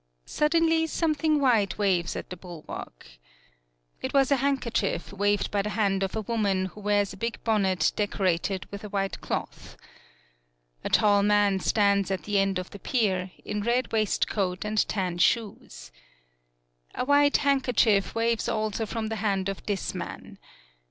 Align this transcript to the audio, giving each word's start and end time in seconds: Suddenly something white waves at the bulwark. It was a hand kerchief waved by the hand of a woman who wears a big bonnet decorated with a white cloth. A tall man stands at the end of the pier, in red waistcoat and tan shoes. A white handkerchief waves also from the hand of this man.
Suddenly 0.25 0.87
something 0.87 1.39
white 1.39 1.77
waves 1.77 2.15
at 2.15 2.31
the 2.31 2.35
bulwark. 2.35 3.05
It 4.01 4.15
was 4.15 4.31
a 4.31 4.37
hand 4.37 4.59
kerchief 4.63 5.13
waved 5.13 5.51
by 5.51 5.61
the 5.61 5.69
hand 5.77 6.01
of 6.01 6.15
a 6.15 6.21
woman 6.23 6.65
who 6.65 6.81
wears 6.81 7.13
a 7.13 7.17
big 7.17 7.43
bonnet 7.43 7.91
decorated 7.95 8.65
with 8.71 8.83
a 8.83 8.89
white 8.89 9.21
cloth. 9.21 9.77
A 10.83 10.89
tall 10.89 11.21
man 11.21 11.59
stands 11.59 12.09
at 12.09 12.23
the 12.23 12.39
end 12.39 12.57
of 12.57 12.71
the 12.71 12.79
pier, 12.79 13.29
in 13.45 13.61
red 13.61 13.91
waistcoat 13.91 14.65
and 14.65 14.87
tan 14.87 15.19
shoes. 15.19 15.91
A 16.95 17.05
white 17.05 17.37
handkerchief 17.37 18.15
waves 18.15 18.49
also 18.49 18.87
from 18.87 19.09
the 19.09 19.17
hand 19.17 19.49
of 19.49 19.63
this 19.67 19.93
man. 19.93 20.39